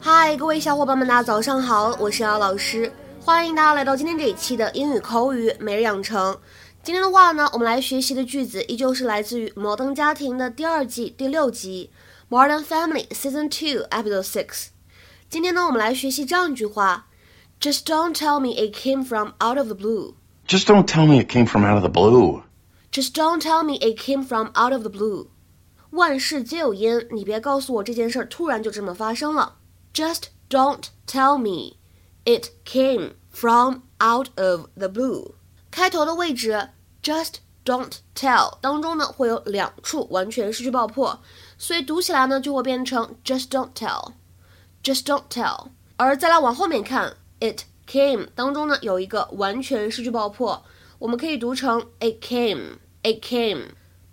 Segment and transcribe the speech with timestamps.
[0.00, 2.90] 嗨，各位小伙伴们，大家早上好，我是姚老师，
[3.20, 6.36] 欢迎大家来到今天这一期的英语口语每日养成。
[6.83, 11.89] 今天的话呢，我们来学习的句子依旧是来自于《摩登家庭》的第二季第六集《
[12.35, 14.45] Modern Family Season Two Episode Six》。
[15.29, 17.07] 今天呢，我们来学习这样一句话：
[17.61, 20.15] Just don't tell me it came from out of the blue.
[20.45, 22.43] Just don't tell me it came from out of the blue.
[22.91, 25.27] Just don't tell me it came from out of the blue.
[25.91, 29.55] 万事皆有因，你别告诉我这件事儿突然就这么发生了。
[29.93, 31.77] Just don't tell me
[32.25, 35.35] it came from out of the blue.
[35.78, 41.20] 开头的位置 just don't tell 当中呢会有两处完全失去爆破，
[41.56, 45.68] 所以读起来呢就会变成 just don't tell，just don't tell。
[45.96, 50.64] 而再来往后面看，it came 当中呢有一个完全失去爆破，
[50.98, 53.66] 我们可以读成 it came，it came。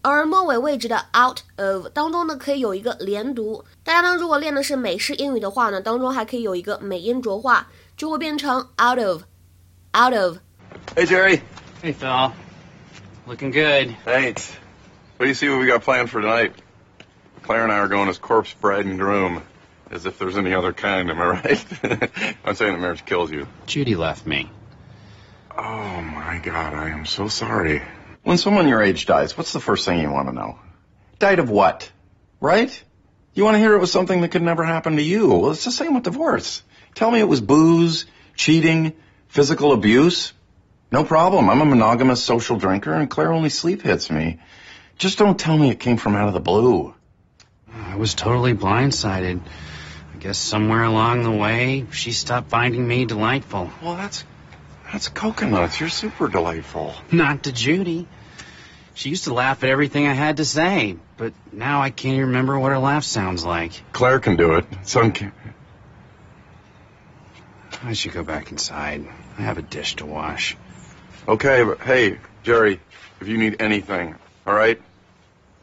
[0.00, 7.66] 而末尾位置的 out of 当中呢可以有一个连读，大家呢如果练的是美式英语的话呢，当中还可以有一个美音浊化，
[7.98, 10.38] 就会变成 out of，out of。
[10.96, 11.40] Hey, Jerry.
[11.82, 12.34] Hey, Phil.
[13.26, 13.96] Looking good.
[14.04, 14.50] Thanks.
[15.16, 16.52] What do you see what we got planned for tonight?
[17.42, 19.42] Claire and I are going as corpse bride and groom.
[19.88, 21.64] As if there's any other kind, am I right?
[22.44, 23.46] I'm saying that marriage kills you.
[23.66, 24.50] Judy left me.
[25.56, 27.82] Oh my god, I am so sorry.
[28.24, 30.58] When someone your age dies, what's the first thing you want to know?
[31.20, 31.90] Died of what?
[32.40, 32.82] Right?
[33.34, 35.28] You want to hear it was something that could never happen to you.
[35.28, 36.64] Well, it's the same with divorce.
[36.96, 38.94] Tell me it was booze, cheating,
[39.28, 40.32] physical abuse.
[40.92, 41.48] No problem.
[41.48, 44.40] I'm a monogamous social drinker and Claire only sleep hits me.
[44.98, 46.94] Just don't tell me it came from out of the blue.
[47.72, 49.40] I was totally blindsided.
[49.40, 53.70] I guess somewhere along the way, she stopped finding me delightful.
[53.82, 54.24] Well, that's
[54.92, 55.78] that's coconuts.
[55.78, 56.94] You're super delightful.
[57.12, 58.08] Not to Judy.
[58.94, 62.26] She used to laugh at everything I had to say, but now I can't even
[62.26, 63.72] remember what her laugh sounds like.
[63.92, 64.66] Claire can do it.
[64.82, 65.32] So can...
[67.82, 69.06] I should go back inside.
[69.38, 70.56] I have a dish to wash.
[71.27, 72.79] Okay, but hey, Jerry,
[73.19, 74.77] if you need anything, all right?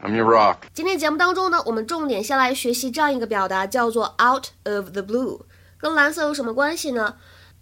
[0.02, 0.66] I'm your rock.
[0.74, 5.42] 今天节目当中呢，我们重点先来学习这样一个表达，叫做 out of the blue。
[5.78, 7.16] 跟蓝色有什么关系呢？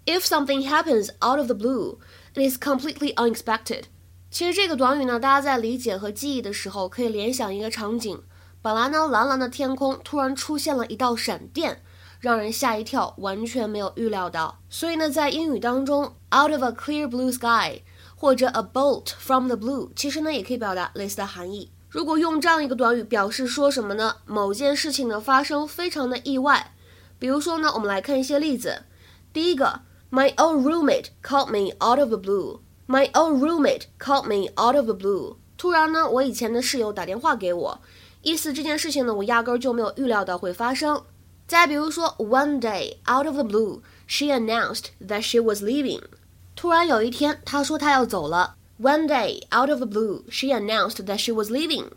[0.07, 1.99] If something happens out of the blue,
[2.35, 3.85] it is completely unexpected。
[4.31, 8.23] 其实这个短语呢，大家在理解和记忆的时候，可以联想一个场景：
[8.63, 11.83] 本来呢蓝蓝的天空突然出现了一道闪电，
[12.26, 14.58] 让人吓一跳，完全没有预料到。
[14.68, 16.06] 所以呢，在英语当中
[16.36, 17.84] ，out of a clear blue sky
[18.16, 21.72] 或者 a bolt from the blue，其实呢也可以表达类似的含义。
[21.88, 24.16] 如果用这样一个短语表示说什么呢？
[24.26, 26.74] 某件事情的发生非常的意外。
[27.20, 28.86] 比如说呢，我们来看一些例子。
[29.32, 32.62] 第一个，My old roommate called me out of the blue.
[32.88, 35.36] My old roommate called me out of the blue.
[35.56, 37.82] 突然呢，我以前的室友打电话给我，
[38.24, 41.04] 意思这件事情呢，我压根儿就没有预料到会发生。
[41.47, 46.03] 再比如说，One day out of the blue, she announced that she was leaving.
[46.55, 48.57] 突然有一天，她说她要走了。
[48.81, 51.91] One day, out of the blue, she announced that she was leaving.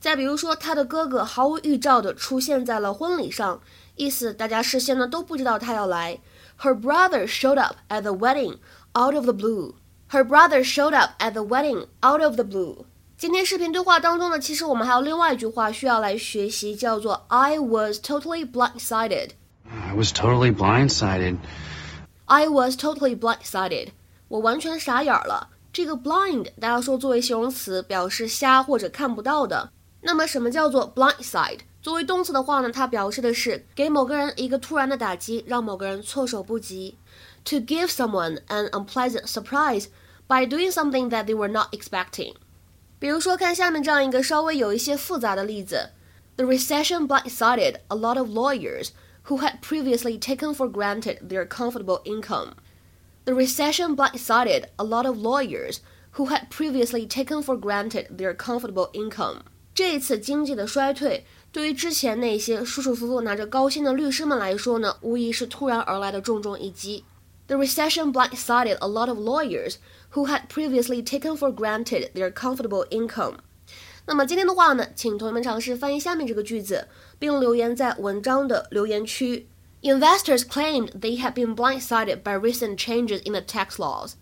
[0.00, 3.60] 再比如说，她的哥哥毫无预兆地出现在了婚礼上，
[3.96, 6.20] 意思大家事先呢都不知道他要来。
[6.60, 8.58] Her brother showed up at the wedding
[8.92, 9.74] out of the blue.
[10.10, 12.84] Her brother showed up at the wedding out of the blue.
[13.23, 19.29] 今天视频对话当中呢，其实我们还有另外一句话需要来学习，叫做 I was totally blindsided.
[19.63, 21.37] I was totally blindsided.
[22.25, 23.91] I was totally blindsided.
[24.27, 25.51] 我完全傻眼了。
[25.71, 29.71] 这个 blind 大家说作为形容词表示瞎或者看不到的。
[30.01, 31.59] 那么什么叫做 blindside？
[31.81, 36.97] 作为动词的话呢，它表示的是给某个人一个突然的打击，让某个人措手不及。
[37.45, 39.85] To give someone an unpleasant surprise
[40.27, 42.33] by doing something that they were not expecting。
[43.03, 45.89] 比如说，看下面这样一个稍微有一些复杂的例子
[46.37, 48.91] ：The recession blindsided a lot of lawyers
[49.25, 52.51] who had previously taken for granted their comfortable income.
[53.25, 55.79] The recession blindsided a lot of lawyers
[56.13, 59.39] who had previously taken for granted their comfortable income.
[59.75, 67.03] 这一次经济的衰退，对于之前那些舒舒服服拿着高薪的律师们来说呢，无疑是突然而来的重重一击。
[67.46, 69.76] The recession blindsided a lot of lawyers
[70.10, 73.38] who had previously taken for granted their comfortable income.
[74.06, 76.88] 那么今天的话呢，请同学们尝试翻译下面这个句子，
[77.18, 79.48] 并留言在文章的留言区。
[79.82, 84.14] Investors claimed they had been blindsided by recent changes in the tax laws.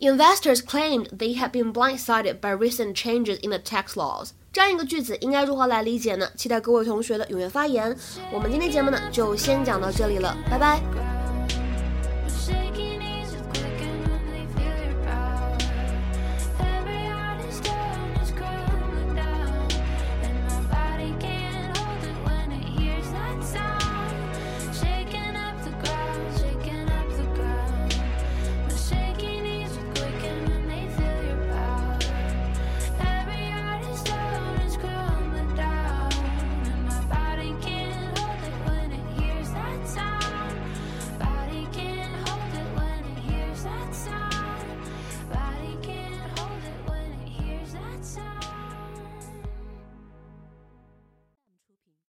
[0.00, 4.30] Investors claimed they had been blindsided by recent changes in the tax laws.
[4.52, 6.28] 这样一个句子应该如何来理解呢？
[6.36, 7.96] 期待各位同学的踊跃发言。
[8.32, 11.07] 我们今天节目呢就先讲到这里了，拜拜。